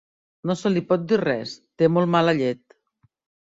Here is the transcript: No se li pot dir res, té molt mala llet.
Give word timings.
No 0.49 0.55
se 0.61 0.71
li 0.75 0.83
pot 0.93 1.03
dir 1.11 1.21
res, 1.23 1.55
té 1.83 1.93
molt 1.99 2.13
mala 2.19 2.37
llet. 2.43 2.79